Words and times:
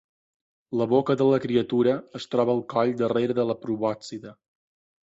La 0.79 0.87
boca 0.93 1.15
de 1.19 1.27
la 1.33 1.39
criatura 1.43 1.93
es 2.21 2.27
troba 2.33 2.57
al 2.59 2.65
coll 2.77 2.99
darrere 3.05 3.39
de 3.43 3.51
la 3.53 3.59
probòscide. 3.69 4.37